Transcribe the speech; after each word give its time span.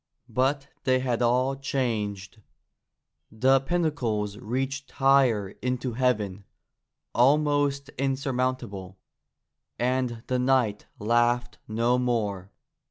But 0.29 0.67
they 0.83 0.97
had 0.97 1.21
all 1.21 1.55
changed. 1.55 2.41
The 3.31 3.59
pinnacles 3.59 4.35
reached 4.39 4.89
higher 4.93 5.49
into 5.61 5.93
heaven, 5.93 6.43
almost 7.13 7.89
insurmountable, 7.99 8.97
and 9.77 10.23
the 10.25 10.39
knight 10.39 10.87
laughed 10.97 11.59
no 11.67 11.99
more. 11.99 12.49